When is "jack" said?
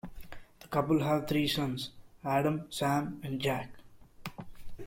3.39-3.69